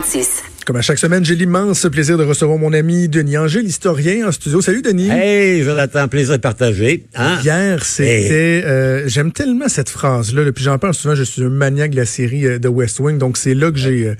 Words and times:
Francis 0.00 0.57
Comme 0.68 0.76
à 0.76 0.82
chaque 0.82 0.98
semaine, 0.98 1.24
j'ai 1.24 1.34
l'immense 1.34 1.86
plaisir 1.90 2.18
de 2.18 2.24
recevoir 2.24 2.58
mon 2.58 2.74
ami 2.74 3.08
Denis 3.08 3.38
Angers, 3.38 3.62
l'historien 3.62 4.28
en 4.28 4.32
studio. 4.32 4.60
Salut 4.60 4.82
Denis. 4.82 5.08
Hey, 5.08 5.62
Jonathan, 5.62 6.08
plaisir 6.08 6.38
partagé. 6.38 7.06
Hein? 7.14 7.38
Hier, 7.42 7.82
c'était. 7.86 8.62
euh, 8.66 9.08
J'aime 9.08 9.32
tellement 9.32 9.68
cette 9.68 9.88
phrase-là. 9.88 10.44
là, 10.44 10.52
Puis 10.52 10.62
j'en 10.64 10.76
parle 10.76 10.92
souvent. 10.92 11.14
Je 11.14 11.22
suis 11.22 11.42
un 11.42 11.48
maniaque 11.48 11.92
de 11.92 11.96
la 11.96 12.04
série 12.04 12.44
euh, 12.46 12.58
de 12.58 12.68
West 12.68 13.00
Wing. 13.00 13.16
Donc 13.16 13.38
c'est 13.38 13.54
là 13.54 13.72
que 13.72 13.78
j'ai 13.78 14.08
euh, 14.08 14.14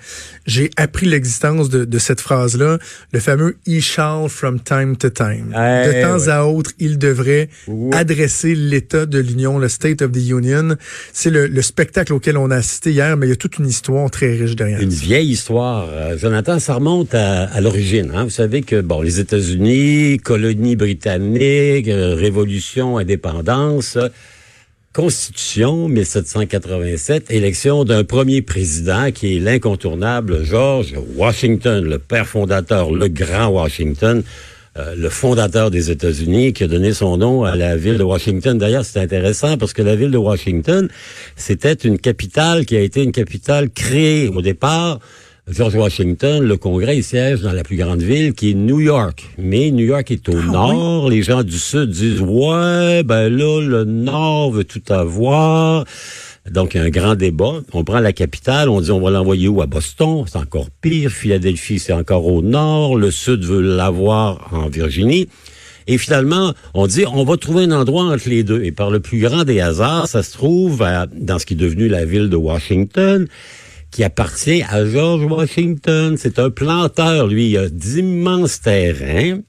j'ai 0.47 0.71
appris 0.79 1.05
l'existence 1.05 1.69
de, 1.69 1.85
de 1.85 1.99
cette 1.99 2.23
phrase-là. 2.23 2.79
Le 3.13 3.21
fameux 3.21 3.59
"He 3.67 3.83
shall 3.83 4.31
from 4.31 4.59
time 4.59 4.97
to 4.97 5.11
time". 5.11 5.49
De 5.51 6.03
temps 6.03 6.19
ouais. 6.19 6.29
à 6.31 6.47
autre, 6.47 6.71
il 6.79 6.97
devrait 6.97 7.51
adresser 7.93 8.55
l'État 8.55 9.05
de 9.05 9.19
l'Union, 9.19 9.59
le 9.59 9.69
State 9.69 10.01
of 10.01 10.13
the 10.13 10.31
Union. 10.31 10.77
C'est 11.13 11.29
le, 11.29 11.47
le 11.47 11.61
spectacle 11.61 12.15
auquel 12.15 12.39
on 12.39 12.51
a 12.51 12.57
assisté 12.57 12.93
hier, 12.93 13.19
mais 13.19 13.27
il 13.27 13.29
y 13.29 13.33
a 13.33 13.37
toute 13.37 13.59
une 13.59 13.67
histoire 13.69 14.11
très 14.11 14.33
riche 14.33 14.57
derrière. 14.57 14.81
Une 14.81 14.91
ça. 14.91 15.03
vieille 15.05 15.29
histoire, 15.29 15.91
euh, 15.93 16.17
Jonathan, 16.39 16.61
ça 16.61 16.75
remonte 16.75 17.17
à, 17.17 17.61
l'origine. 17.61 18.13
Hein? 18.15 18.23
Vous 18.23 18.31
savez 18.31 18.63
que 18.63 18.81
bon, 18.81 19.03
les 19.03 19.19
États-Unis, 19.19 20.19
colonie 20.19 20.77
britannique, 20.77 21.89
euh, 21.89 22.15
révolution, 22.15 22.97
indépendance, 22.97 23.99
Constitution 24.93 25.89
1787, 25.89 27.33
élection 27.33 27.83
d'un 27.83 28.05
premier 28.05 28.41
président 28.41 29.11
qui 29.11 29.35
est 29.35 29.41
l'incontournable 29.41 30.45
George 30.45 30.95
Washington, 31.17 31.83
le 31.85 31.99
père 31.99 32.29
fondateur, 32.29 32.93
le 32.93 33.09
grand 33.09 33.49
Washington, 33.49 34.23
euh, 34.77 34.95
le 34.95 35.09
fondateur 35.09 35.73
des 35.73 35.91
États-Unis, 35.91 36.53
qui 36.53 36.63
a 36.63 36.69
donné 36.69 36.93
son 36.93 37.17
nom 37.17 37.43
à 37.43 37.57
la 37.57 37.75
ville 37.75 37.99
de 37.99 38.05
Washington. 38.05 38.57
D'ailleurs, 38.57 38.85
c'est 38.85 39.01
intéressant 39.01 39.59
parce 39.59 39.73
que 39.73 39.83
la 39.83 39.97
ville 39.97 40.13
de 40.13 40.19
Washington, 40.19 40.89
c'était 41.35 41.73
une 41.73 41.99
capitale 41.99 42.65
qui 42.65 42.77
a 42.77 42.81
été 42.81 43.03
une 43.03 43.11
capitale 43.11 43.71
créée 43.71 44.29
au 44.29 44.41
départ. 44.41 45.01
George 45.51 45.75
Washington, 45.77 46.43
le 46.45 46.57
Congrès, 46.59 46.99
il 46.99 47.05
siège 47.05 47.41
dans 47.41 47.53
la 47.53 47.63
plus 47.65 47.77
grande 47.77 48.03
ville 48.03 48.35
qui 48.35 48.51
est 48.51 48.55
New 48.55 48.81
York. 48.81 49.25
Mais 49.39 49.71
New 49.71 49.87
York 49.87 50.11
est 50.11 50.29
au 50.29 50.43
nord. 50.43 51.09
Les 51.09 51.23
gens 51.23 51.43
du 51.43 51.59
sud 51.59 51.89
disent, 51.91 52.21
ouais, 52.21 53.03
ben 53.03 53.29
là, 53.31 53.61
le 53.63 53.85
nord 53.85 54.51
veut 54.51 54.65
tout 54.65 54.83
avoir. 54.93 55.85
Donc, 56.51 56.75
il 56.75 56.79
y 56.79 56.81
a 56.81 56.85
un 56.85 56.91
grand 56.91 57.15
débat. 57.15 57.61
On 57.73 57.83
prend 57.83 58.01
la 58.01 58.13
capitale, 58.13 58.69
on 58.69 58.81
dit 58.83 58.91
on 58.91 59.01
va 59.01 59.11
l'envoyer 59.11 59.49
où? 59.49 59.63
À 59.63 59.67
Boston, 59.67 60.25
c'est 60.27 60.39
encore 60.39 60.69
pire. 60.83 61.11
Philadelphie, 61.11 61.79
c'est 61.79 61.93
encore 61.95 62.27
au 62.27 62.43
nord. 62.43 62.97
Le 62.99 63.11
sud 63.11 63.43
veut 63.45 63.61
l'avoir 63.63 64.49
en 64.53 64.69
Virginie. 64.69 65.29
Et 65.87 65.97
finalement, 65.97 66.53
on 66.75 66.87
dit 66.87 67.05
on 67.11 67.25
va 67.25 67.39
trouver 67.39 67.65
un 67.65 67.73
endroit 67.73 68.05
entre 68.05 68.29
les 68.29 68.43
deux. 68.45 68.63
Et 68.65 68.73
par 68.73 68.91
le 68.91 69.01
plus 69.01 69.21
grand 69.21 69.45
des 69.45 69.61
hasards, 69.61 70.09
ça 70.09 70.23
se 70.23 70.33
trouve 70.33 70.83
à- 70.83 71.07
dans 71.07 71.39
ce 71.39 71.47
qui 71.47 71.55
est 71.55 71.57
devenu 71.57 71.89
la 71.89 72.05
ville 72.05 72.29
de 72.29 72.37
Washington 72.37 73.27
qui 73.91 74.05
appartient 74.05 74.63
à 74.69 74.85
George 74.87 75.25
Washington. 75.25 76.17
C'est 76.19 76.39
un 76.39 76.51
planteur, 76.51 77.27
lui, 77.27 77.51
il 77.51 77.57
a 77.59 77.69
d'immenses 77.69 78.61
terrains. 78.61 79.41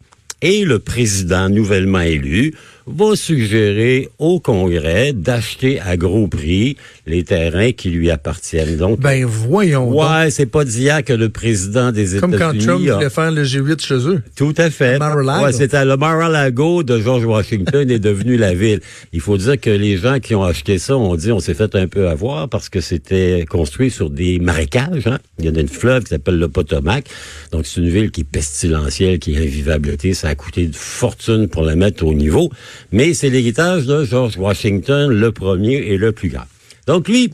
Et 0.41 0.63
le 0.63 0.79
président 0.79 1.49
nouvellement 1.49 1.99
élu 1.99 2.53
va 2.95 3.15
suggérer 3.15 4.09
au 4.19 4.39
Congrès 4.39 5.13
d'acheter 5.13 5.79
à 5.79 5.97
gros 5.97 6.27
prix 6.27 6.77
les 7.05 7.23
terrains 7.23 7.71
qui 7.71 7.89
lui 7.89 8.09
appartiennent. 8.11 8.77
Donc, 8.77 8.99
Ben 8.99 9.25
voyons. 9.25 9.91
donc. 9.91 10.01
ouais, 10.01 10.29
c'est 10.31 10.45
pas 10.45 10.65
d'hier 10.65 11.03
que 11.03 11.13
le 11.13 11.29
président 11.29 11.91
des 11.91 12.17
Comme 12.19 12.31
quand 12.31 12.51
États-Unis 12.51 12.65
Trump 12.65 12.89
a- 12.89 12.95
voulait 12.95 13.09
faire 13.09 13.31
le 13.31 13.43
G8 13.43 13.81
chez 13.85 13.95
eux. 14.07 14.21
tout 14.35 14.53
à 14.57 14.69
fait. 14.69 14.99
Mar-a-Lago. 14.99 15.45
Ouais, 15.45 15.53
c'était 15.53 15.85
le 15.85 15.97
Mar-a-Lago 15.97 16.83
de 16.83 16.99
George 16.99 17.25
Washington 17.25 17.89
est 17.89 17.99
devenu 17.99 18.37
la 18.37 18.53
ville. 18.53 18.79
Il 19.13 19.21
faut 19.21 19.37
dire 19.37 19.59
que 19.59 19.69
les 19.69 19.97
gens 19.97 20.19
qui 20.19 20.35
ont 20.35 20.43
acheté 20.43 20.77
ça 20.79 20.97
ont 20.97 21.15
dit 21.15 21.31
on 21.31 21.39
s'est 21.39 21.53
fait 21.53 21.75
un 21.75 21.87
peu 21.87 22.07
avoir 22.09 22.49
parce 22.49 22.69
que 22.69 22.81
c'était 22.81 23.45
construit 23.49 23.89
sur 23.91 24.09
des 24.09 24.39
marécages. 24.39 25.07
Hein? 25.07 25.19
Il 25.39 25.45
y 25.45 25.47
a 25.47 25.59
une 25.59 25.67
fleuve 25.67 26.03
qui 26.03 26.09
s'appelle 26.09 26.37
le 26.39 26.47
Potomac. 26.47 27.05
Donc 27.51 27.65
c'est 27.65 27.81
une 27.81 27.89
ville 27.89 28.11
qui 28.11 28.21
est 28.21 28.23
pestilentielle, 28.23 29.19
qui 29.19 29.33
est 29.35 29.37
invivabilité. 29.37 30.13
Ça 30.13 30.29
a 30.29 30.35
coûté 30.35 30.63
une 30.63 30.73
fortune 30.73 31.47
pour 31.47 31.63
la 31.63 31.75
mettre 31.75 32.05
au 32.05 32.13
niveau. 32.13 32.49
Mais 32.91 33.13
c'est 33.13 33.29
l'héritage 33.29 33.85
de 33.85 34.03
George 34.03 34.37
Washington, 34.37 35.09
le 35.11 35.31
premier 35.31 35.75
et 35.75 35.97
le 35.97 36.11
plus 36.11 36.29
grand. 36.29 36.45
Donc 36.87 37.07
lui, 37.07 37.31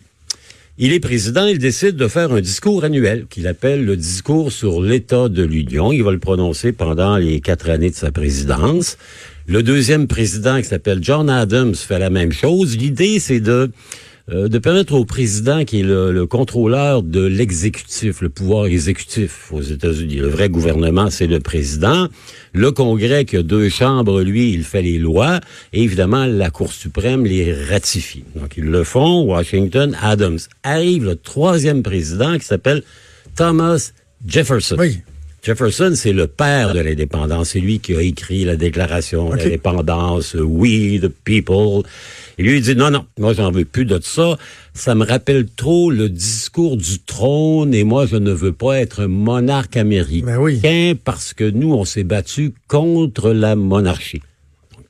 il 0.78 0.92
est 0.92 1.00
président, 1.00 1.46
il 1.46 1.58
décide 1.58 1.96
de 1.96 2.10
faire 2.10 2.34
un 2.34 2.42
discours 2.42 2.84
annuel 2.84 3.28
qu'il 3.30 3.48
appelle 3.48 3.86
le 3.86 3.96
discours 3.96 4.52
sur 4.52 4.82
l'état 4.82 5.30
de 5.30 5.42
l'Union. 5.42 5.94
Il 5.94 6.04
va 6.04 6.12
le 6.12 6.20
prononcer 6.20 6.74
pendant 6.74 7.16
les 7.16 7.40
quatre 7.40 7.70
années 7.70 7.92
de 7.92 7.96
sa 7.96 8.12
présidence. 8.12 8.98
Le 9.48 9.64
deuxième 9.64 10.08
président, 10.08 10.58
qui 10.58 10.66
s'appelle 10.66 11.00
John 11.02 11.30
Adams, 11.30 11.76
fait 11.76 12.00
la 12.00 12.10
même 12.10 12.34
chose. 12.34 12.76
L'idée, 12.76 13.20
c'est 13.20 13.40
de 13.40 13.72
euh, 14.32 14.48
de 14.48 14.58
permettre 14.58 14.94
au 14.94 15.06
président, 15.06 15.66
qui 15.66 15.82
est 15.82 15.84
le, 15.84 16.12
le 16.12 16.26
contrôleur 16.26 17.04
de 17.04 17.24
l'exécutif, 17.24 18.22
le 18.22 18.30
pouvoir 18.30 18.66
exécutif 18.66 19.52
aux 19.52 19.62
États-Unis. 19.62 20.16
Le 20.16 20.28
vrai 20.28 20.50
gouvernement, 20.50 21.12
c'est 21.12 21.28
le 21.28 21.40
président. 21.40 22.08
Le 22.52 22.72
Congrès, 22.72 23.26
qui 23.26 23.38
a 23.38 23.44
deux 23.44 23.70
chambres, 23.70 24.22
lui, 24.22 24.52
il 24.52 24.64
fait 24.64 24.82
les 24.82 24.98
lois. 24.98 25.42
Et 25.74 25.84
évidemment, 25.84 26.26
la 26.26 26.50
Cour 26.50 26.72
suprême 26.74 27.26
les 27.26 27.54
ratifie. 27.54 28.24
Donc, 28.36 28.58
ils 28.58 28.66
le 28.66 28.84
font. 28.84 29.24
Washington, 29.26 29.96
Adams. 30.02 30.40
Arrive 30.64 31.06
le 31.06 31.16
troisième 31.16 31.84
président, 31.84 32.38
qui 32.40 32.46
s'appelle 32.46 32.82
Thomas 33.36 33.92
Jefferson. 34.26 34.78
Oui. 34.80 35.02
Jefferson, 35.44 35.92
c'est 35.94 36.14
le 36.14 36.26
père 36.26 36.74
de 36.74 36.80
l'indépendance. 36.80 37.50
C'est 37.50 37.60
lui 37.60 37.78
qui 37.78 37.94
a 37.94 38.02
écrit 38.02 38.46
la 38.46 38.56
déclaration 38.56 39.30
d'indépendance, 39.30 40.34
We 40.34 41.00
the 41.00 41.10
People. 41.10 41.84
Et 42.38 42.44
lui, 42.44 42.58
il 42.58 42.62
dit, 42.62 42.76
non, 42.76 42.92
non, 42.92 43.06
moi, 43.18 43.34
j'en 43.34 43.52
veux 43.52 43.66
plus 43.66 43.86
de 43.86 44.00
ça. 44.02 44.38
Ça 44.74 44.94
me 44.94 45.06
rappelle 45.06 45.48
trop 45.48 45.90
le 45.90 46.10
discours 46.10 46.76
du 46.76 47.00
trône 47.00 47.74
et 47.74 47.84
moi, 47.84 48.06
je 48.06 48.18
ne 48.18 48.32
veux 48.32 48.52
pas 48.52 48.80
être 48.80 49.04
un 49.04 49.08
monarque 49.08 49.78
américain 49.78 50.26
Ben 50.26 50.38
oui. 50.38 50.96
parce 51.04 51.34
que 51.34 51.50
nous, 51.50 51.74
on 51.74 51.86
s'est 51.86 52.04
battu 52.04 52.54
contre 52.68 53.32
la 53.32 53.56
monarchie. 53.56 54.22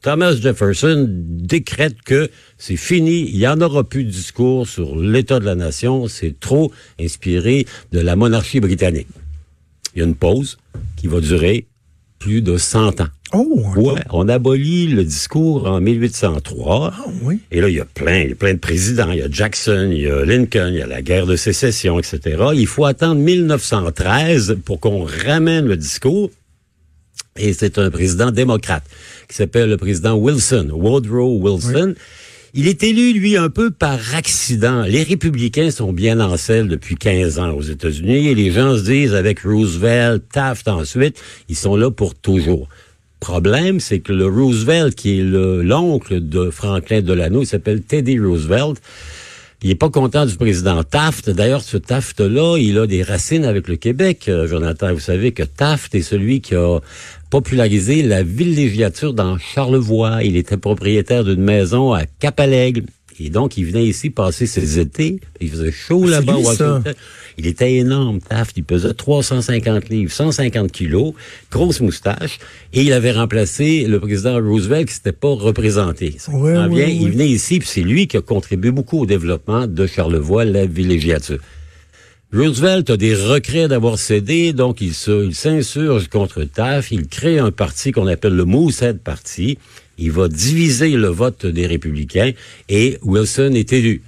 Thomas 0.01 0.35
Jefferson 0.35 1.07
décrète 1.09 1.99
que 2.03 2.29
c'est 2.59 2.77
fini, 2.77 3.27
il 3.27 3.39
n'y 3.39 3.47
en 3.47 3.59
aura 3.59 3.83
plus 3.83 4.03
de 4.03 4.11
discours 4.11 4.67
sur 4.67 4.95
l'état 4.95 5.39
de 5.39 5.45
la 5.45 5.55
nation, 5.55 6.07
c'est 6.07 6.39
trop 6.39 6.71
inspiré 6.99 7.65
de 7.91 7.99
la 7.99 8.15
monarchie 8.15 8.59
britannique. 8.59 9.07
Il 9.95 9.99
y 9.99 10.01
a 10.03 10.05
une 10.05 10.13
pause 10.13 10.59
qui 10.95 11.07
va 11.07 11.21
durer 11.21 11.65
plus 12.19 12.43
de 12.43 12.55
100 12.55 13.01
ans. 13.01 13.07
Oh, 13.33 13.63
Ouais, 13.75 14.01
on 14.11 14.29
abolit 14.29 14.87
le 14.87 15.03
discours 15.03 15.67
en 15.67 15.81
1803. 15.81 16.93
Ah, 16.95 17.05
oui. 17.23 17.39
Et 17.51 17.59
là, 17.59 17.69
il 17.69 17.75
y 17.75 17.79
a 17.79 17.85
plein, 17.85 18.19
il 18.21 18.29
y 18.29 18.31
a 18.33 18.35
plein 18.35 18.53
de 18.53 18.59
présidents. 18.59 19.11
Il 19.11 19.17
y 19.17 19.21
a 19.21 19.29
Jackson, 19.29 19.89
il 19.91 20.01
y 20.01 20.07
a 20.09 20.23
Lincoln, 20.23 20.69
il 20.71 20.77
y 20.77 20.81
a 20.81 20.87
la 20.87 21.01
guerre 21.01 21.25
de 21.25 21.35
sécession, 21.35 21.99
etc. 21.99 22.19
Il 22.53 22.67
faut 22.67 22.85
attendre 22.85 23.19
1913 23.21 24.57
pour 24.63 24.79
qu'on 24.79 25.03
ramène 25.03 25.65
le 25.65 25.75
discours. 25.75 26.29
Et 27.37 27.51
c'est 27.51 27.77
un 27.79 27.89
président 27.89 28.31
démocrate 28.31 28.83
qui 29.27 29.35
s'appelle 29.35 29.69
le 29.69 29.77
président 29.77 30.15
Wilson, 30.15 30.69
Woodrow 30.71 31.37
Wilson. 31.39 31.95
Il 32.53 32.69
est 32.69 32.83
élu, 32.83 33.11
lui, 33.11 33.35
un 33.35 33.49
peu 33.49 33.69
par 33.69 33.99
accident. 34.15 34.83
Les 34.83 35.03
républicains 35.03 35.71
sont 35.71 35.91
bien 35.91 36.21
en 36.21 36.37
selle 36.37 36.69
depuis 36.69 36.95
15 36.95 37.39
ans 37.39 37.51
aux 37.51 37.61
États-Unis 37.61 38.29
et 38.29 38.35
les 38.35 38.51
gens 38.51 38.77
se 38.77 38.83
disent, 38.83 39.13
avec 39.13 39.41
Roosevelt, 39.41 40.23
Taft 40.31 40.69
ensuite, 40.69 41.21
ils 41.49 41.57
sont 41.57 41.75
là 41.75 41.91
pour 41.91 42.15
toujours. 42.15 42.69
Problème, 43.29 43.79
c'est 43.79 44.01
que 44.01 44.13
le 44.13 44.27
Roosevelt, 44.27 44.93
qui 44.93 45.19
est 45.19 45.23
le- 45.23 45.63
l'oncle 45.63 46.19
de 46.29 46.51
Franklin 46.51 47.01
Delano, 47.01 47.41
il 47.41 47.47
s'appelle 47.47 47.81
Teddy 47.81 48.19
Roosevelt, 48.19 48.79
il 49.63 49.71
est 49.71 49.75
pas 49.75 49.89
content 49.89 50.27
du 50.27 50.35
président 50.35 50.83
Taft. 50.83 51.31
D'ailleurs, 51.31 51.63
ce 51.63 51.77
Taft-là, 51.77 52.57
il 52.59 52.77
a 52.77 52.85
des 52.85 53.01
racines 53.01 53.43
avec 53.43 53.67
le 53.67 53.77
Québec, 53.77 54.25
euh, 54.27 54.45
Jonathan. 54.47 54.93
Vous 54.93 54.99
savez 54.99 55.31
que 55.31 55.41
Taft 55.41 55.95
est 55.95 56.03
celui 56.03 56.39
qui 56.39 56.53
a 56.53 56.77
popularisé 57.31 58.03
la 58.03 58.21
villégiature 58.21 59.15
dans 59.15 59.39
Charlevoix. 59.39 60.21
Il 60.23 60.37
était 60.37 60.57
propriétaire 60.57 61.23
d'une 61.23 61.41
maison 61.41 61.93
à 61.93 62.05
Cap-à-l'Aigle. 62.05 62.83
Et 63.19 63.29
donc, 63.29 63.57
il 63.57 63.65
venait 63.65 63.85
ici 63.85 64.09
passer 64.09 64.45
ses 64.45 64.77
étés. 64.79 65.19
Il 65.39 65.49
faisait 65.49 65.71
chaud 65.71 66.03
Ah, 66.07 66.09
là-bas. 66.21 66.33
Il 67.37 67.47
était 67.47 67.75
énorme, 67.75 68.19
Taft. 68.19 68.57
Il 68.57 68.63
pesait 68.63 68.93
350 68.93 69.89
livres, 69.89 70.11
150 70.11 70.71
kilos, 70.71 71.13
grosse 71.51 71.79
moustache. 71.81 72.39
Et 72.73 72.81
il 72.83 72.91
avait 72.93 73.11
remplacé 73.13 73.85
le 73.87 73.99
président 73.99 74.35
Roosevelt 74.41 74.87
qui 74.87 74.93
s'était 74.95 75.11
pas 75.13 75.33
représenté. 75.33 76.15
Ça 76.17 76.31
Ouais, 76.31 76.53
comprend 76.53 76.69
ouais, 76.69 76.85
bien? 76.85 76.87
Il 76.87 77.11
venait 77.11 77.29
ici, 77.29 77.59
puis 77.59 77.67
c'est 77.67 77.81
lui 77.81 78.07
qui 78.07 78.17
a 78.17 78.21
contribué 78.21 78.71
beaucoup 78.71 78.99
au 79.01 79.05
développement 79.05 79.65
de 79.67 79.87
Charlevoix, 79.87 80.43
la 80.45 80.65
villégiature. 80.65 81.39
Roosevelt 82.33 82.89
a 82.89 82.97
des 82.97 83.15
regrets 83.15 83.67
d'avoir 83.69 83.97
cédé, 83.97 84.51
donc 84.51 84.81
il 84.81 84.91
il 85.07 85.35
s'insurge 85.35 86.07
contre 86.09 86.43
Taft, 86.43 86.91
il 86.91 87.07
crée 87.07 87.39
un 87.39 87.51
parti 87.51 87.91
qu'on 87.93 88.07
appelle 88.07 88.35
le 88.35 88.43
Moosehead 88.45 88.99
Party, 88.99 89.57
il 89.97 90.11
va 90.11 90.27
diviser 90.27 90.91
le 90.91 91.07
vote 91.07 91.45
des 91.45 91.67
républicains 91.67 92.31
et 92.69 92.97
Wilson 93.01 93.53
est 93.55 93.73
élu. 93.73 94.01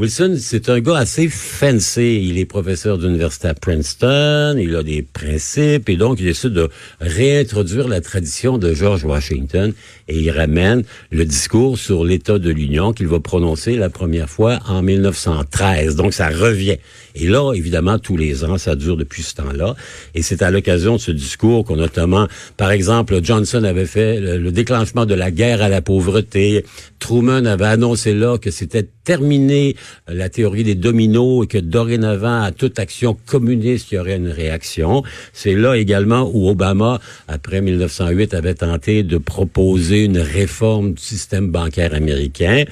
Wilson, 0.00 0.36
c'est 0.38 0.70
un 0.70 0.80
gars 0.80 0.96
assez 0.96 1.28
fancy. 1.28 2.24
Il 2.24 2.38
est 2.38 2.46
professeur 2.46 2.96
d'université 2.96 3.48
à 3.48 3.52
Princeton, 3.52 4.56
il 4.58 4.74
a 4.74 4.82
des 4.82 5.02
principes 5.02 5.90
et 5.90 5.98
donc 5.98 6.18
il 6.20 6.24
décide 6.24 6.54
de 6.54 6.70
réintroduire 7.02 7.86
la 7.86 8.00
tradition 8.00 8.56
de 8.56 8.72
George 8.72 9.04
Washington 9.04 9.74
et 10.08 10.18
il 10.18 10.30
ramène 10.30 10.84
le 11.10 11.26
discours 11.26 11.76
sur 11.76 12.02
l'état 12.02 12.38
de 12.38 12.48
l'Union 12.48 12.94
qu'il 12.94 13.08
va 13.08 13.20
prononcer 13.20 13.76
la 13.76 13.90
première 13.90 14.30
fois 14.30 14.60
en 14.66 14.80
1913. 14.80 15.96
Donc 15.96 16.14
ça 16.14 16.30
revient. 16.30 16.78
Et 17.14 17.26
là, 17.26 17.52
évidemment, 17.52 17.98
tous 17.98 18.16
les 18.16 18.42
ans, 18.44 18.56
ça 18.56 18.76
dure 18.76 18.96
depuis 18.96 19.22
ce 19.22 19.34
temps-là. 19.34 19.76
Et 20.14 20.22
c'est 20.22 20.40
à 20.40 20.50
l'occasion 20.50 20.94
de 20.94 21.00
ce 21.00 21.10
discours 21.10 21.66
qu'on 21.66 21.76
notamment, 21.76 22.26
par 22.56 22.70
exemple, 22.70 23.22
Johnson 23.22 23.64
avait 23.64 23.84
fait 23.84 24.18
le, 24.18 24.50
déclenchement 24.50 25.04
de 25.04 25.14
la 25.14 25.30
guerre 25.30 25.60
à 25.60 25.68
la 25.68 25.82
pauvreté. 25.82 26.64
Truman 27.00 27.44
avait 27.46 27.64
annoncé 27.64 28.14
là 28.14 28.38
que 28.38 28.52
c'était 28.52 28.86
terminé 29.04 29.74
euh, 30.08 30.14
la 30.14 30.28
théorie 30.28 30.62
des 30.62 30.76
dominos 30.76 31.44
et 31.44 31.48
que 31.48 31.58
dorénavant, 31.58 32.42
à 32.42 32.52
toute 32.52 32.78
action 32.78 33.16
communiste, 33.26 33.90
il 33.90 33.96
y 33.96 33.98
aurait 33.98 34.16
une 34.16 34.28
réaction. 34.28 35.02
C'est 35.32 35.54
là 35.54 35.74
également 35.74 36.30
où 36.32 36.48
Obama, 36.48 37.00
après 37.26 37.60
1908, 37.60 38.34
avait 38.34 38.54
tenté 38.54 39.02
de 39.02 39.18
proposer 39.18 40.04
une 40.04 40.18
réforme 40.18 40.92
du 40.92 41.02
système 41.02 41.50
bancaire 41.50 41.94
américain. 41.94 42.64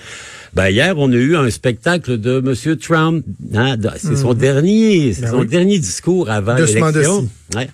Ben, 0.55 0.69
hier, 0.69 0.95
on 0.97 1.11
a 1.13 1.17
eu 1.17 1.37
un 1.37 1.51
spectacle 1.51 2.19
de 2.19 2.39
M. 2.39 2.77
Trump. 2.77 3.25
Hein, 3.55 3.77
c'est 3.97 4.17
son 4.17 4.35
mhm. 4.35 4.39
dernier, 4.39 5.13
c'est 5.13 5.23
ben 5.23 5.31
son 5.31 5.45
dernier 5.45 5.79
discours 5.79 6.31
avant 6.31 6.55
l'élection. 6.55 7.29
Ouais. 7.55 7.69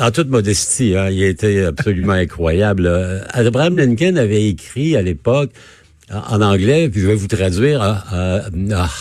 En 0.00 0.10
toute 0.10 0.28
modestie, 0.28 0.94
hein, 0.96 1.10
il 1.10 1.22
était 1.22 1.64
absolument 1.64 2.12
incroyable. 2.26 2.86
Euh, 2.86 3.20
Abraham 3.30 3.76
Lincoln 3.76 4.16
avait 4.16 4.46
écrit 4.48 4.96
à 4.96 5.02
l'époque 5.02 5.50
en 6.10 6.40
anglais, 6.40 6.88
puis 6.88 7.00
je 7.00 7.06
vais 7.06 7.14
vous 7.14 7.28
traduire, 7.28 7.80
a 7.82 8.42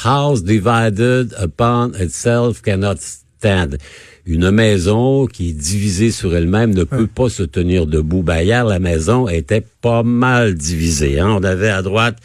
house 0.04 0.44
divided 0.44 1.36
upon 1.42 1.92
itself 2.00 2.62
cannot 2.62 2.98
stand 2.98 3.78
une 4.26 4.52
maison 4.52 5.26
qui 5.26 5.50
est 5.50 5.54
divisée 5.54 6.12
sur 6.12 6.36
elle-même 6.36 6.74
ne 6.74 6.84
peut 6.84 7.08
pas 7.08 7.30
se 7.30 7.44
tenir 7.44 7.88
debout. 7.88 8.22
Ben, 8.22 8.42
hier, 8.42 8.66
la 8.66 8.80
maison 8.80 9.28
était 9.28 9.66
pas 9.82 10.04
mal 10.04 10.54
divisée. 10.54 11.20
Hein? 11.20 11.36
On 11.40 11.44
avait 11.44 11.70
à 11.70 11.82
droite 11.82 12.18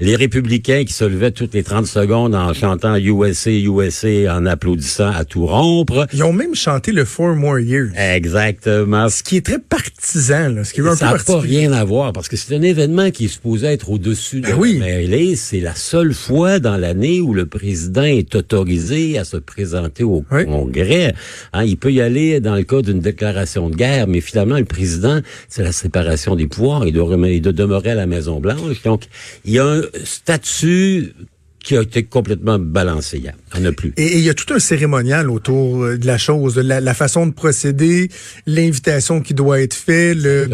les 0.00 0.14
républicains 0.14 0.84
qui 0.84 0.92
se 0.92 1.04
levaient 1.04 1.30
toutes 1.30 1.54
les 1.54 1.62
30 1.62 1.86
secondes 1.86 2.34
en 2.34 2.52
chantant 2.52 2.96
USA, 2.96 3.50
USA, 3.50 4.36
en 4.36 4.46
applaudissant 4.46 5.10
à 5.10 5.24
tout 5.24 5.46
rompre. 5.46 6.06
Ils 6.12 6.22
ont 6.22 6.32
même 6.32 6.54
chanté 6.54 6.92
le 6.92 7.04
Four 7.04 7.34
More 7.34 7.58
Years. 7.58 7.90
Exactement. 7.96 9.08
Ce 9.08 9.22
qui 9.22 9.38
est 9.38 9.46
très 9.46 9.58
partisan, 9.58 10.50
là, 10.50 10.64
ce 10.64 10.72
qui 10.72 10.80
est 10.80 10.86
un 10.86 10.94
Ça 10.94 11.12
n'a 11.12 11.18
pas 11.18 11.40
rien 11.40 11.72
à 11.72 11.84
voir, 11.84 12.12
parce 12.12 12.28
que 12.28 12.36
c'est 12.36 12.54
un 12.54 12.62
événement 12.62 13.10
qui 13.10 13.24
est 13.24 13.28
supposé 13.28 13.68
être 13.68 13.90
au-dessus 13.90 14.40
de 14.40 14.48
ben 14.48 14.56
oui. 14.58 15.36
C'est 15.36 15.60
la 15.60 15.74
seule 15.74 16.12
fois 16.12 16.58
dans 16.58 16.76
l'année 16.76 17.20
où 17.20 17.34
le 17.34 17.46
président 17.46 18.02
est 18.02 18.34
autorisé 18.34 19.18
à 19.18 19.24
se 19.24 19.36
présenter 19.36 20.04
au 20.04 20.22
Congrès. 20.22 21.14
Hein, 21.52 21.64
il 21.64 21.76
peut 21.76 21.92
y 21.92 22.00
aller 22.00 22.40
dans 22.40 22.54
le 22.54 22.62
cas 22.62 22.82
d'une 22.82 23.00
déclaration 23.00 23.70
de 23.70 23.76
guerre, 23.76 24.06
mais 24.06 24.20
finalement, 24.20 24.58
le 24.58 24.64
président, 24.64 25.20
c'est 25.48 25.62
la 25.62 25.72
séparation 25.72 26.36
des 26.36 26.46
pouvoirs. 26.46 26.86
Il 26.86 26.97
il 26.98 27.42
doit 27.42 27.52
demeurer 27.52 27.90
à 27.90 27.94
la 27.94 28.06
Maison-Blanche. 28.06 28.82
Donc, 28.82 29.04
il 29.44 29.52
y 29.52 29.58
a 29.58 29.66
un 29.66 29.82
statut 30.04 31.14
qui 31.62 31.76
a 31.76 31.82
été 31.82 32.02
complètement 32.04 32.58
balancé. 32.58 33.22
Il 33.58 33.66
a 33.66 33.72
plus. 33.72 33.92
Et 33.96 34.18
il 34.18 34.24
y 34.24 34.30
a 34.30 34.34
tout 34.34 34.52
un 34.54 34.58
cérémonial 34.58 35.30
autour 35.30 35.82
euh, 35.82 35.98
de 35.98 36.06
la 36.06 36.18
chose, 36.18 36.56
la, 36.56 36.80
la 36.80 36.94
façon 36.94 37.26
de 37.26 37.32
procéder, 37.32 38.10
l'invitation 38.46 39.20
qui 39.20 39.34
doit 39.34 39.60
être 39.60 39.74
faite. 39.74 40.16
Le, 40.18 40.48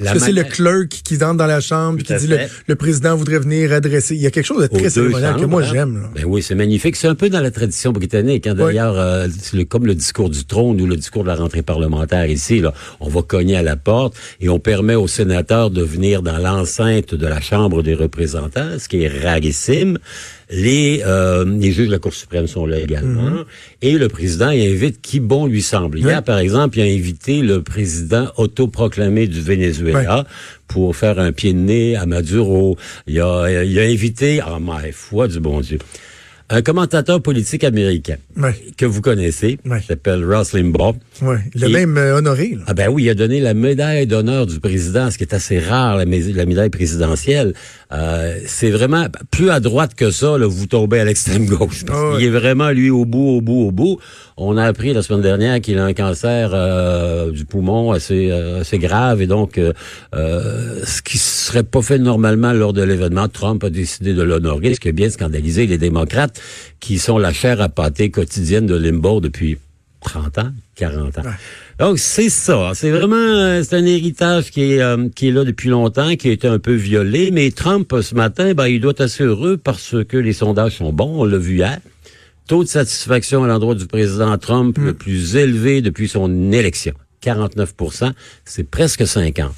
Est-ce 0.00 0.12
que 0.12 0.18
c'est 0.18 0.32
le 0.32 0.44
clerc 0.44 0.88
qui 0.88 1.14
entre 1.16 1.34
dans 1.34 1.46
la 1.46 1.60
chambre 1.60 1.98
qui 2.02 2.14
dit 2.14 2.26
le, 2.26 2.38
le, 2.66 2.74
président 2.74 3.14
voudrait 3.16 3.38
venir 3.38 3.72
adresser. 3.72 4.14
Il 4.14 4.20
y 4.20 4.26
a 4.26 4.30
quelque 4.30 4.46
chose 4.46 4.62
de 4.62 4.66
très 4.66 4.90
cérémonial 4.90 5.36
que 5.36 5.44
moi 5.44 5.62
hein? 5.62 5.68
j'aime. 5.70 6.08
Ben 6.14 6.24
oui, 6.26 6.42
c'est 6.42 6.54
magnifique. 6.54 6.96
C'est 6.96 7.08
un 7.08 7.14
peu 7.14 7.28
dans 7.30 7.40
la 7.40 7.50
tradition 7.50 7.92
britannique. 7.92 8.46
Hein, 8.46 8.54
D'ailleurs, 8.54 8.98
euh, 8.98 9.28
comme 9.68 9.86
le 9.86 9.94
discours 9.94 10.30
du 10.30 10.44
trône 10.44 10.80
ou 10.80 10.86
le 10.86 10.96
discours 10.96 11.22
de 11.22 11.28
la 11.28 11.36
rentrée 11.36 11.62
parlementaire 11.62 12.26
ici, 12.26 12.60
là, 12.60 12.74
on 13.00 13.08
va 13.08 13.22
cogner 13.22 13.56
à 13.56 13.62
la 13.62 13.76
porte 13.76 14.14
et 14.40 14.48
on 14.48 14.58
permet 14.58 14.94
aux 14.94 15.08
sénateurs 15.08 15.70
de 15.70 15.82
venir 15.82 16.22
dans 16.22 16.38
l'enceinte 16.38 17.14
de 17.14 17.26
la 17.26 17.40
Chambre 17.40 17.82
des 17.82 17.94
représentants, 17.94 18.78
ce 18.78 18.88
qui 18.88 19.02
est 19.02 19.08
rarissime. 19.08 19.98
Les, 20.50 21.02
euh, 21.06 21.44
les 21.44 21.70
juges 21.70 21.86
de 21.86 21.92
la 21.92 21.98
Cour 21.98 22.12
suprême 22.12 22.46
sont 22.48 22.66
là 22.66 22.78
également. 22.78 23.22
Mhm. 23.22 23.44
Et 23.82 23.98
le 23.98 24.08
président 24.08 24.48
invite 24.48 25.00
qui 25.00 25.20
bon 25.20 25.46
lui 25.46 25.62
semble. 25.62 25.98
Hier, 25.98 26.22
par 26.22 26.38
exemple, 26.38 26.78
il 26.78 26.82
a 26.82 26.84
invité 26.84 27.40
le 27.40 27.62
président 27.62 28.26
autoproclamé 28.36 29.28
du 29.28 29.40
Venezuela 29.40 30.26
pour 30.66 30.96
faire 30.96 31.18
un 31.18 31.32
pied 31.32 31.52
de 31.52 31.58
nez 31.58 31.96
à 31.96 32.06
Maduro. 32.06 32.76
Il 33.06 33.20
a, 33.20 33.64
il 33.64 33.78
a 33.78 33.82
invité, 33.82 34.40
ah 34.40 34.58
ma 34.60 34.80
foi 34.92 35.28
du 35.28 35.38
bon 35.40 35.60
Dieu, 35.60 35.78
un 36.52 36.62
commentateur 36.62 37.22
politique 37.22 37.62
américain 37.62 38.16
que 38.76 38.84
vous 38.84 39.00
connaissez, 39.00 39.58
qui 39.62 39.86
s'appelle 39.86 40.24
Ross 40.24 40.52
Limbaugh. 40.52 40.96
Ouais. 41.22 41.36
Il 41.54 41.64
a 41.64 41.68
même 41.68 41.96
euh, 41.96 42.16
honoré. 42.16 42.58
Ah 42.66 42.74
ben 42.74 42.88
oui, 42.90 43.04
il 43.04 43.10
a 43.10 43.14
donné 43.14 43.40
la 43.40 43.54
médaille 43.54 44.06
d'honneur 44.06 44.46
du 44.46 44.58
président, 44.58 45.10
ce 45.10 45.18
qui 45.18 45.24
est 45.24 45.34
assez 45.34 45.60
rare, 45.60 45.96
la, 45.96 46.06
médaille 46.06 46.70
présidentielle. 46.70 47.54
Euh, 47.92 48.38
c'est 48.46 48.70
vraiment 48.70 49.06
plus 49.30 49.50
à 49.50 49.60
droite 49.60 49.94
que 49.94 50.10
ça, 50.10 50.38
là, 50.38 50.46
vous 50.46 50.66
tombez 50.66 50.98
à 50.98 51.04
l'extrême 51.04 51.46
gauche. 51.46 51.84
Il 52.18 52.24
est 52.24 52.30
vraiment 52.30 52.70
lui 52.70 52.90
au 52.90 53.04
bout, 53.04 53.36
au 53.36 53.40
bout, 53.40 53.66
au 53.66 53.70
bout. 53.70 53.98
On 54.36 54.56
a 54.56 54.64
appris 54.64 54.92
la 54.92 55.02
semaine 55.02 55.22
dernière 55.22 55.60
qu'il 55.60 55.78
a 55.78 55.84
un 55.84 55.92
cancer 55.92 56.50
euh, 56.52 57.30
du 57.30 57.44
poumon 57.44 57.92
assez 57.92 58.30
assez 58.30 58.78
grave 58.78 59.20
et 59.22 59.26
donc 59.26 59.60
ce 60.12 61.02
qui 61.02 61.18
serait 61.18 61.62
pas 61.62 61.82
fait 61.82 61.98
normalement 61.98 62.52
lors 62.52 62.72
de 62.72 62.82
l'événement, 62.82 63.28
Trump 63.28 63.62
a 63.62 63.70
décidé 63.70 64.14
de 64.14 64.22
l'honorer, 64.22 64.74
ce 64.74 64.80
qui 64.80 64.88
a 64.88 64.92
bien 64.92 65.10
scandalisé 65.10 65.66
les 65.66 65.78
démocrates 65.78 66.39
qui 66.80 66.98
sont 66.98 67.18
la 67.18 67.32
chair 67.32 67.60
à 67.60 67.68
pâté 67.68 68.10
quotidienne 68.10 68.66
de 68.66 68.74
Limbaugh 68.74 69.20
depuis 69.20 69.58
30 70.00 70.38
ans, 70.38 70.52
40 70.76 71.18
ans. 71.18 71.22
Donc 71.78 71.98
c'est 71.98 72.28
ça, 72.28 72.72
c'est 72.74 72.90
vraiment 72.90 73.16
euh, 73.16 73.62
c'est 73.62 73.76
un 73.76 73.84
héritage 73.84 74.50
qui 74.50 74.72
est 74.72 74.82
euh, 74.82 75.08
qui 75.14 75.28
est 75.28 75.30
là 75.30 75.44
depuis 75.44 75.68
longtemps, 75.68 76.16
qui 76.16 76.28
a 76.28 76.32
été 76.32 76.48
un 76.48 76.58
peu 76.58 76.74
violé, 76.74 77.30
mais 77.30 77.50
Trump 77.50 77.94
ce 78.00 78.14
matin, 78.14 78.54
ben 78.54 78.66
il 78.66 78.80
doit 78.80 78.92
être 78.92 79.02
assez 79.02 79.24
heureux 79.24 79.56
parce 79.56 79.96
que 80.08 80.16
les 80.16 80.32
sondages 80.32 80.76
sont 80.76 80.92
bons, 80.92 81.20
on 81.20 81.24
l'a 81.24 81.38
vu 81.38 81.56
hier. 81.56 81.78
Taux 82.46 82.64
de 82.64 82.68
satisfaction 82.68 83.44
à 83.44 83.46
l'endroit 83.46 83.74
du 83.74 83.86
président 83.86 84.36
Trump 84.38 84.76
le 84.78 84.92
mm. 84.92 84.96
plus 84.96 85.36
élevé 85.36 85.82
depuis 85.82 86.08
son 86.08 86.52
élection, 86.52 86.94
49% 87.22 88.12
c'est 88.44 88.64
presque 88.64 89.06
50. 89.06 89.52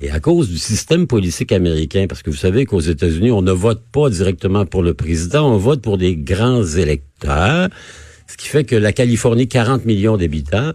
Et 0.00 0.10
à 0.10 0.20
cause 0.20 0.48
du 0.48 0.58
système 0.58 1.06
politique 1.06 1.50
américain, 1.50 2.06
parce 2.08 2.22
que 2.22 2.30
vous 2.30 2.36
savez 2.36 2.66
qu'aux 2.66 2.80
États-Unis, 2.80 3.32
on 3.32 3.42
ne 3.42 3.50
vote 3.52 3.82
pas 3.90 4.10
directement 4.10 4.64
pour 4.64 4.82
le 4.82 4.94
président, 4.94 5.52
on 5.52 5.56
vote 5.56 5.82
pour 5.82 5.98
des 5.98 6.14
grands 6.14 6.64
électeurs, 6.64 7.68
ce 8.28 8.36
qui 8.36 8.48
fait 8.48 8.64
que 8.64 8.76
la 8.76 8.92
Californie, 8.92 9.48
40 9.48 9.86
millions 9.86 10.16
d'habitants, 10.16 10.72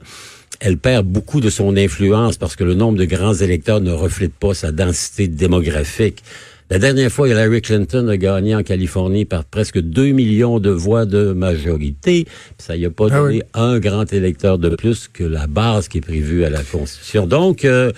elle 0.59 0.77
perd 0.77 1.05
beaucoup 1.05 1.39
de 1.39 1.49
son 1.49 1.77
influence 1.77 2.37
parce 2.37 2.55
que 2.55 2.63
le 2.63 2.73
nombre 2.73 2.97
de 2.97 3.05
grands 3.05 3.33
électeurs 3.33 3.81
ne 3.81 3.91
reflète 3.91 4.33
pas 4.33 4.53
sa 4.53 4.71
densité 4.71 5.27
démographique. 5.27 6.23
La 6.69 6.79
dernière 6.79 7.11
fois, 7.11 7.27
Hillary 7.27 7.61
Clinton 7.61 8.07
a 8.07 8.17
gagné 8.17 8.55
en 8.55 8.63
Californie 8.63 9.25
par 9.25 9.43
presque 9.43 9.79
2 9.79 10.11
millions 10.11 10.59
de 10.59 10.69
voix 10.69 11.05
de 11.05 11.33
majorité. 11.33 12.25
Ça 12.57 12.77
n'y 12.77 12.85
a 12.85 12.89
pas 12.89 13.07
ah 13.11 13.17
donné 13.17 13.43
un 13.53 13.79
grand 13.79 14.11
électeur 14.11 14.57
de 14.57 14.69
plus 14.69 15.09
que 15.11 15.23
la 15.23 15.47
base 15.47 15.87
qui 15.89 15.97
est 15.97 16.01
prévue 16.01 16.45
à 16.45 16.49
la 16.49 16.63
Constitution. 16.63 17.27
Donc, 17.27 17.65
euh, 17.65 17.91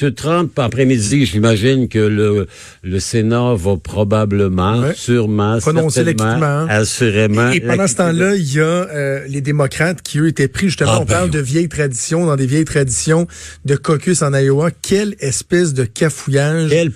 M. 0.00 0.12
Trump, 0.14 0.56
après-midi, 0.58 1.26
j'imagine 1.26 1.88
que 1.88 1.98
le, 1.98 2.46
le 2.82 3.00
Sénat 3.00 3.54
va 3.54 3.76
probablement, 3.76 4.82
sûrement, 4.94 5.58
certainement, 5.60 6.66
assurément... 6.68 7.50
Et, 7.50 7.60
pendant 7.60 7.86
ce 7.86 7.96
temps-là, 7.96 8.36
il 8.36 8.54
y 8.54 8.60
a 8.60 8.62
euh, 8.62 9.26
les 9.28 9.40
démocrates 9.40 10.00
qui, 10.02 10.20
eux, 10.20 10.28
étaient 10.28 10.48
pris, 10.48 10.66
justement, 10.66 10.92
ah, 10.94 11.00
on 11.00 11.04
ben 11.04 11.14
parle 11.14 11.30
de 11.30 11.40
vieilles 11.40 11.68
traditions, 11.68 12.26
dans 12.26 12.36
des 12.36 12.46
vieilles 12.46 12.64
traditions 12.64 13.26
de 13.64 13.74
caucus 13.74 14.22
en 14.22 14.32
Iowa. 14.32 14.70
Quelle 14.70 15.16
espèce 15.18 15.74
de 15.74 15.84
cafouillage 15.84 16.70
Quel 16.70 16.92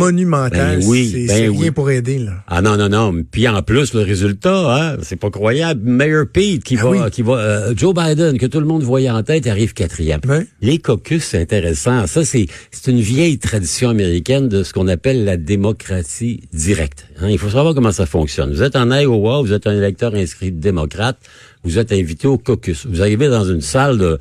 monumental. 0.00 0.53
Ben 0.54 0.80
oui, 0.84 1.26
c'est 1.28 1.48
ben 1.48 1.58
rien 1.58 1.72
pour 1.72 1.90
aider, 1.90 2.18
là. 2.18 2.32
Ah 2.46 2.62
non, 2.62 2.76
non, 2.76 2.88
non. 2.88 3.22
Puis 3.30 3.48
en 3.48 3.62
plus, 3.62 3.94
le 3.94 4.00
résultat, 4.00 4.76
hein, 4.76 4.96
c'est 5.02 5.16
pas 5.16 5.30
croyable. 5.30 5.80
Mayor 5.84 6.26
Pete 6.32 6.62
qui 6.64 6.76
ah 6.80 6.86
va... 6.86 7.10
qui 7.10 7.22
va 7.22 7.34
euh, 7.34 7.74
Joe 7.76 7.94
Biden, 7.94 8.38
que 8.38 8.46
tout 8.46 8.60
le 8.60 8.66
monde 8.66 8.82
voyait 8.82 9.10
en 9.10 9.22
tête, 9.22 9.46
arrive 9.46 9.74
quatrième. 9.74 10.20
Les 10.60 10.78
caucus, 10.78 11.24
c'est 11.24 11.40
intéressant. 11.40 12.06
Ça, 12.06 12.24
c'est 12.24 12.46
une 12.86 13.00
vieille 13.00 13.38
tradition 13.38 13.90
américaine 13.90 14.48
de 14.48 14.62
ce 14.62 14.72
qu'on 14.72 14.88
appelle 14.88 15.24
la 15.24 15.36
démocratie 15.36 16.42
directe. 16.52 17.06
Hein. 17.20 17.28
Il 17.30 17.38
faut 17.38 17.50
savoir 17.50 17.74
comment 17.74 17.92
ça 17.92 18.06
fonctionne. 18.06 18.52
Vous 18.52 18.62
êtes 18.62 18.76
en 18.76 18.90
Iowa, 18.90 19.40
vous 19.40 19.52
êtes 19.52 19.66
un 19.66 19.76
électeur 19.76 20.14
inscrit 20.14 20.52
démocrate, 20.52 21.18
vous 21.62 21.78
êtes 21.78 21.92
invité 21.92 22.26
au 22.26 22.38
caucus. 22.38 22.86
Vous 22.86 23.00
arrivez 23.00 23.28
dans 23.28 23.44
une 23.44 23.60
salle 23.60 23.98
de 23.98 24.18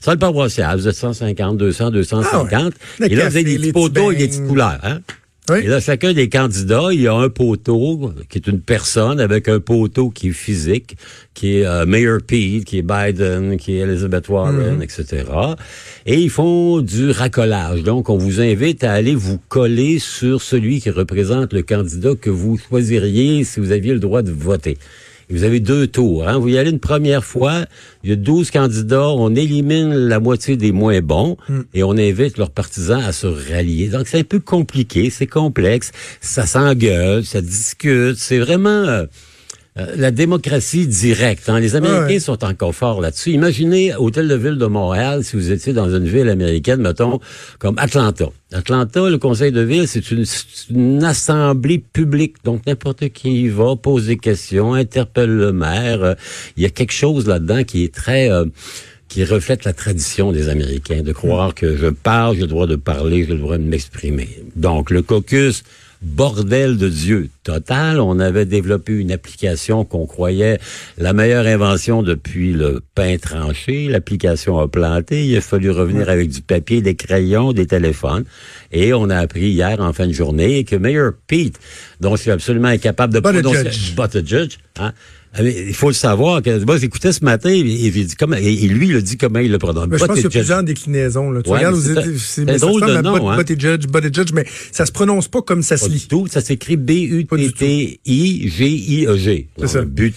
salle 0.00 0.18
paroissiale, 0.18 0.78
vous 0.78 0.88
êtes 0.88 0.94
150, 0.94 1.56
200, 1.56 1.90
250, 1.90 2.74
et 3.00 3.14
là, 3.14 3.28
vous 3.28 3.36
avez 3.36 3.44
des 3.44 3.58
petits 3.58 3.72
poteaux 3.72 4.12
et 4.12 4.16
des 4.16 4.28
petites 4.28 4.46
couleurs. 4.46 4.78
Hein? 4.82 5.00
Et 5.54 5.68
là, 5.68 5.80
chacun 5.80 6.12
des 6.12 6.28
candidats, 6.28 6.88
il 6.92 7.02
y 7.02 7.06
a 7.06 7.14
un 7.14 7.28
poteau 7.28 8.12
qui 8.28 8.38
est 8.38 8.46
une 8.48 8.60
personne 8.60 9.20
avec 9.20 9.48
un 9.48 9.60
poteau 9.60 10.10
qui 10.10 10.28
est 10.28 10.32
physique, 10.32 10.96
qui 11.34 11.58
est 11.58 11.66
euh, 11.66 11.86
Mayor 11.86 12.20
Pete, 12.26 12.64
qui 12.64 12.78
est 12.78 12.82
Biden, 12.82 13.56
qui 13.56 13.76
est 13.76 13.80
Elizabeth 13.80 14.28
Warren, 14.28 14.82
etc. 14.82 15.24
Mm-hmm. 15.28 15.56
Et 16.06 16.20
ils 16.20 16.30
font 16.30 16.80
du 16.80 17.10
racolage. 17.10 17.82
Donc, 17.84 18.10
on 18.10 18.16
vous 18.16 18.40
invite 18.40 18.82
à 18.82 18.92
aller 18.92 19.14
vous 19.14 19.38
coller 19.48 19.98
sur 20.00 20.42
celui 20.42 20.80
qui 20.80 20.90
représente 20.90 21.52
le 21.52 21.62
candidat 21.62 22.14
que 22.20 22.30
vous 22.30 22.58
choisiriez 22.58 23.44
si 23.44 23.60
vous 23.60 23.70
aviez 23.70 23.92
le 23.92 24.00
droit 24.00 24.22
de 24.22 24.32
voter 24.32 24.78
vous 25.30 25.44
avez 25.44 25.60
deux 25.60 25.86
tours. 25.86 26.28
Hein? 26.28 26.38
Vous 26.38 26.48
y 26.48 26.58
allez 26.58 26.70
une 26.70 26.80
première 26.80 27.24
fois, 27.24 27.64
il 28.04 28.10
y 28.10 28.12
a 28.12 28.16
12 28.16 28.50
candidats, 28.50 29.08
on 29.08 29.34
élimine 29.34 29.92
la 29.92 30.20
moitié 30.20 30.56
des 30.56 30.72
moins 30.72 31.00
bons 31.00 31.36
hmm. 31.48 31.60
et 31.74 31.82
on 31.82 31.92
invite 31.92 32.38
leurs 32.38 32.50
partisans 32.50 33.02
à 33.02 33.12
se 33.12 33.26
rallier. 33.26 33.88
Donc 33.88 34.06
c'est 34.08 34.20
un 34.20 34.24
peu 34.24 34.40
compliqué, 34.40 35.10
c'est 35.10 35.26
complexe, 35.26 35.92
ça 36.20 36.46
s'engueule, 36.46 37.24
ça 37.24 37.40
discute, 37.40 38.16
c'est 38.16 38.38
vraiment... 38.38 38.68
Euh, 38.70 39.06
euh, 39.78 39.94
la 39.96 40.10
démocratie 40.10 40.86
directe. 40.86 41.50
Hein. 41.50 41.60
Les 41.60 41.76
Américains 41.76 42.18
sont 42.18 42.42
encore 42.44 42.74
forts 42.74 43.00
là-dessus. 43.02 43.32
Imaginez 43.32 43.94
Hôtel 43.94 44.26
de 44.26 44.34
Ville 44.34 44.56
de 44.56 44.66
Montréal 44.66 45.22
si 45.22 45.36
vous 45.36 45.52
étiez 45.52 45.74
dans 45.74 45.94
une 45.94 46.06
ville 46.06 46.30
américaine, 46.30 46.80
mettons, 46.80 47.20
comme 47.58 47.78
Atlanta. 47.78 48.30
Atlanta, 48.52 49.10
le 49.10 49.18
conseil 49.18 49.52
de 49.52 49.60
ville, 49.60 49.86
c'est 49.86 50.10
une, 50.10 51.04
assemblée 51.04 51.78
publique. 51.78 52.36
Donc, 52.42 52.64
n'importe 52.66 53.10
qui 53.10 53.42
y 53.42 53.48
va, 53.48 53.76
pose 53.76 54.06
des 54.06 54.16
questions, 54.16 54.72
interpelle 54.72 55.30
le 55.30 55.52
maire. 55.52 56.02
Euh, 56.02 56.14
il 56.56 56.62
y 56.62 56.66
a 56.66 56.70
quelque 56.70 56.92
chose 56.92 57.26
là-dedans 57.26 57.64
qui 57.64 57.84
est 57.84 57.94
très... 57.94 58.30
Euh, 58.30 58.46
qui 59.08 59.22
reflète 59.22 59.64
la 59.64 59.72
tradition 59.72 60.32
des 60.32 60.48
Américains, 60.48 61.02
de 61.02 61.12
croire 61.12 61.54
que 61.54 61.76
je 61.76 61.86
parle, 61.86 62.34
j'ai 62.34 62.42
le 62.42 62.48
droit 62.48 62.66
de 62.66 62.74
parler, 62.74 63.24
j'ai 63.24 63.34
le 63.34 63.38
droit 63.38 63.56
de 63.56 63.62
m'exprimer. 63.62 64.28
Donc, 64.56 64.90
le 64.90 65.00
caucus 65.00 65.62
bordel 66.02 66.76
de 66.76 66.88
Dieu 66.88 67.30
total. 67.44 68.00
On 68.00 68.18
avait 68.18 68.44
développé 68.44 68.92
une 68.92 69.12
application 69.12 69.84
qu'on 69.84 70.06
croyait 70.06 70.58
la 70.98 71.12
meilleure 71.12 71.46
invention 71.46 72.02
depuis 72.02 72.52
le 72.52 72.80
pain 72.94 73.16
tranché. 73.18 73.88
L'application 73.88 74.58
a 74.58 74.68
planté. 74.68 75.26
Il 75.26 75.36
a 75.36 75.40
fallu 75.40 75.70
revenir 75.70 76.08
avec 76.08 76.30
du 76.30 76.42
papier, 76.42 76.82
des 76.82 76.94
crayons, 76.94 77.52
des 77.52 77.66
téléphones. 77.66 78.24
Et 78.72 78.92
on 78.92 79.10
a 79.10 79.16
appris 79.16 79.48
hier 79.48 79.80
en 79.80 79.92
fin 79.92 80.06
de 80.06 80.12
journée 80.12 80.64
que 80.64 80.76
Mayor 80.76 81.12
Pete, 81.26 81.58
dont 82.00 82.16
je 82.16 82.22
suis 82.22 82.30
absolument 82.30 82.68
incapable 82.68 83.14
de 83.14 83.20
prononcer... 83.20 83.64
Judge. 83.64 83.94
But 83.94 84.16
a 84.16 84.24
judge. 84.24 84.58
Hein, 84.78 84.92
il 85.40 85.74
faut 85.74 85.88
le 85.88 85.94
savoir. 85.94 86.42
Que, 86.42 86.64
moi, 86.64 86.78
j'écoutais 86.78 87.12
ce 87.12 87.24
matin 87.24 87.50
et, 87.50 87.62
dit 87.62 88.14
comment, 88.18 88.36
et, 88.36 88.54
lui, 88.68 88.88
il 88.88 88.96
a 88.96 89.00
dit 89.00 89.16
comment 89.16 89.38
il 89.38 89.50
le 89.50 89.58
prononce. 89.58 89.88
je 89.92 90.04
pense 90.04 90.14
qu'il 90.14 90.24
y 90.24 90.26
a 90.26 90.30
plusieurs 90.30 90.62
déclinaisons. 90.62 91.30
Là. 91.30 91.42
Tu 91.42 91.50
regardes 91.50 91.76
c'est 91.76 92.44
drôle 92.44 92.82
de 92.82 93.00
nom. 93.02 93.30
Hein? 93.30 93.42
judge, 93.58 93.86
but 93.86 94.14
judge, 94.14 94.32
mais 94.34 94.44
ça 94.72 94.86
se 94.86 94.92
prononce 94.92 95.28
pas 95.28 95.42
comme 95.42 95.62
ça 95.62 95.76
se 95.76 95.88
lit. 95.88 96.06
tout. 96.08 96.26
Ça 96.26 96.40
s'écrit 96.40 96.76
B-U-T-T-I-G-I-E-G. 96.76 97.26
C'est 99.58 99.66
ça. 99.66 99.80
E, 99.80 100.12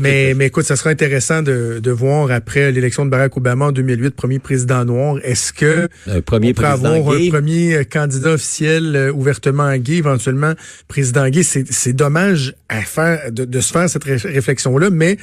mais, 0.00 0.34
mais 0.34 0.46
écoute, 0.46 0.64
ça 0.64 0.76
sera 0.76 0.90
intéressant 0.90 1.42
de, 1.42 1.80
de 1.82 1.90
voir 1.90 2.30
après 2.30 2.72
l'élection 2.72 3.04
de 3.04 3.10
Barack 3.10 3.36
Obama 3.36 3.66
en 3.66 3.72
2008, 3.72 4.14
premier 4.14 4.38
président 4.38 4.84
noir, 4.84 5.16
est-ce 5.22 5.52
que 5.52 5.88
un 6.06 6.20
premier 6.20 6.50
on 6.50 6.54
peut 6.54 6.64
avoir 6.66 6.92
un 6.92 7.28
premier 7.28 7.74
euh, 7.74 7.84
candidat 7.84 8.32
officiel 8.32 8.96
euh, 8.96 9.12
ouvertement 9.12 9.76
gay, 9.76 9.96
éventuellement 9.96 10.54
président 10.88 11.28
gay? 11.28 11.42
C'est 11.42 11.92
dommage 11.92 12.54
à 12.68 12.82
faire 12.82 13.30
de, 13.30 13.44
de 13.44 13.60
se 13.60 13.72
faire 13.72 13.88
cette 13.88 14.04
réflexion-là, 14.16 14.90
mais 14.90 15.16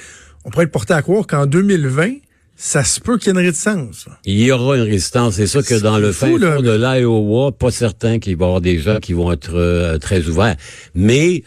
on 0.46 0.50
pourrait 0.50 0.66
le 0.66 0.72
porter 0.72 0.94
à 0.94 1.02
croire 1.02 1.28
qu'en 1.28 1.46
2020, 1.46 2.12
ça 2.56 2.84
se 2.84 3.00
peut 3.00 3.18
qu'il 3.18 3.28
y 3.28 3.30
ait 3.30 3.40
une 3.40 3.46
réticence. 3.46 4.08
Il 4.26 4.40
y 4.42 4.52
aura 4.52 4.76
une 4.76 4.84
résistance. 4.84 5.36
C'est 5.36 5.48
ça 5.48 5.64
que 5.64 5.80
dans 5.80 5.98
le 5.98 6.12
fin 6.12 6.28
fond 6.28 6.38
de 6.38 6.76
l'Iowa, 6.76 7.54
pas 7.54 7.72
certain 7.72 8.20
qu'il 8.20 8.36
va 8.36 8.46
y 8.46 8.48
avoir 8.48 8.62
des 8.62 8.80
gens 8.80 9.00
qui 9.00 9.14
vont 9.14 9.32
être 9.32 9.56
euh, 9.56 9.98
très 9.98 10.28
ouverts. 10.28 10.58
Mais 10.94 11.44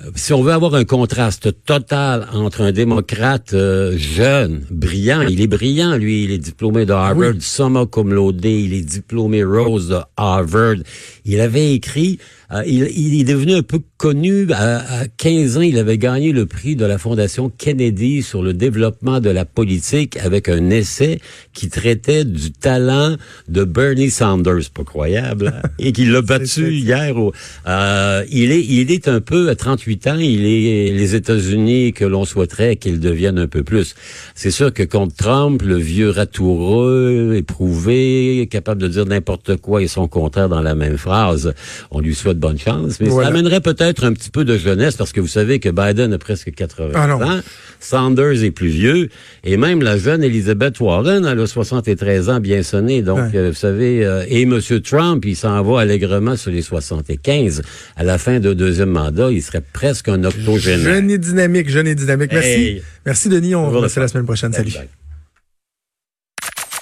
euh, 0.00 0.10
si 0.14 0.32
on 0.32 0.42
veut 0.42 0.52
avoir 0.52 0.74
un 0.74 0.84
contraste 0.84 1.64
total 1.64 2.28
entre 2.32 2.60
un 2.60 2.70
démocrate 2.70 3.54
euh, 3.54 3.96
jeune, 3.96 4.64
brillant, 4.70 5.22
il 5.22 5.40
est 5.40 5.48
brillant, 5.48 5.96
lui, 5.96 6.24
il 6.24 6.30
est 6.30 6.38
diplômé 6.38 6.86
de 6.86 6.92
Harvard, 6.92 7.34
oui. 7.34 7.86
comme 7.90 8.14
laude, 8.14 8.44
il 8.44 8.72
est 8.72 8.82
diplômé 8.82 9.42
Rose 9.42 9.88
de 9.88 9.98
Harvard. 10.16 10.76
Il 11.24 11.40
avait 11.40 11.74
écrit 11.74 12.20
euh, 12.52 12.62
il, 12.66 13.20
est 13.20 13.24
devenu 13.24 13.54
un 13.54 13.62
peu 13.62 13.80
connu. 13.96 14.46
À, 14.52 15.04
15 15.16 15.58
ans, 15.58 15.60
il 15.62 15.78
avait 15.78 15.98
gagné 15.98 16.32
le 16.32 16.46
prix 16.46 16.76
de 16.76 16.84
la 16.84 16.98
Fondation 16.98 17.50
Kennedy 17.50 18.22
sur 18.22 18.42
le 18.42 18.52
développement 18.52 19.20
de 19.20 19.30
la 19.30 19.44
politique 19.44 20.16
avec 20.18 20.48
un 20.48 20.70
essai 20.70 21.20
qui 21.54 21.68
traitait 21.68 22.24
du 22.24 22.52
talent 22.52 23.16
de 23.48 23.64
Bernie 23.64 24.10
Sanders, 24.10 24.70
pas 24.74 24.84
croyable, 24.84 25.54
hein, 25.54 25.68
et 25.78 25.92
qu'il 25.92 26.12
l'a 26.12 26.22
battu 26.22 26.74
hier. 26.74 27.14
Euh, 27.66 28.24
il 28.30 28.52
est, 28.52 28.64
il 28.64 28.90
est 28.90 29.08
un 29.08 29.20
peu 29.20 29.48
à 29.48 29.54
38 29.54 30.06
ans. 30.08 30.18
Il 30.18 30.44
est 30.44 30.92
les 30.92 31.14
États-Unis 31.14 31.92
que 31.92 32.04
l'on 32.04 32.24
souhaiterait 32.24 32.76
qu'il 32.76 33.00
devienne 33.00 33.38
un 33.38 33.48
peu 33.48 33.62
plus. 33.62 33.94
C'est 34.34 34.50
sûr 34.50 34.72
que 34.74 34.82
contre 34.82 35.16
Trump, 35.16 35.62
le 35.62 35.76
vieux 35.76 36.10
ratoureux, 36.10 37.34
éprouvé, 37.36 38.46
capable 38.50 38.82
de 38.82 38.88
dire 38.88 39.06
n'importe 39.06 39.56
quoi 39.56 39.82
et 39.82 39.86
son 39.86 40.06
contraire 40.08 40.48
dans 40.48 40.60
la 40.60 40.74
même 40.74 40.98
phrase, 40.98 41.54
on 41.90 42.00
lui 42.00 42.14
souhaite 42.14 42.41
bonne 42.42 42.58
chance. 42.58 43.00
Mais 43.00 43.08
ça 43.08 43.28
amènerait 43.28 43.60
peut-être 43.60 44.04
un 44.04 44.12
petit 44.12 44.28
peu 44.28 44.44
de 44.44 44.58
jeunesse 44.58 44.96
parce 44.96 45.12
que 45.12 45.20
vous 45.20 45.28
savez 45.28 45.60
que 45.60 45.70
Biden 45.70 46.12
a 46.12 46.18
presque 46.18 46.52
80 46.52 46.90
ah 46.94 47.16
ans. 47.16 47.40
Sanders 47.80 48.44
est 48.44 48.50
plus 48.50 48.68
vieux. 48.68 49.08
Et 49.44 49.56
même 49.56 49.82
la 49.82 49.96
jeune 49.96 50.22
Elizabeth 50.22 50.78
Warren, 50.80 51.24
elle 51.24 51.40
a 51.40 51.46
73 51.46 52.28
ans 52.28 52.40
bien 52.40 52.62
sonné. 52.62 53.02
Donc, 53.02 53.34
euh, 53.34 53.50
vous 53.50 53.56
savez, 53.56 54.04
euh, 54.04 54.24
et 54.28 54.42
M. 54.42 54.60
Trump, 54.82 55.24
il 55.24 55.36
s'en 55.36 55.62
va 55.62 55.80
allègrement 55.80 56.36
sur 56.36 56.50
les 56.50 56.62
75. 56.62 57.62
À 57.96 58.04
la 58.04 58.18
fin 58.18 58.40
de 58.40 58.52
deuxième 58.52 58.90
mandat, 58.90 59.30
il 59.30 59.42
serait 59.42 59.62
presque 59.72 60.08
un 60.08 60.24
octogénaire. 60.24 60.94
Jeune 60.94 61.10
et 61.10 61.18
dynamique, 61.18 61.70
jeune 61.70 61.86
et 61.86 61.94
dynamique. 61.94 62.32
Merci. 62.32 62.82
Merci, 63.06 63.28
Denis. 63.28 63.54
On 63.54 63.88
se 63.88 64.00
la 64.00 64.08
semaine 64.08 64.26
prochaine. 64.26 64.52
Salut. 64.52 64.72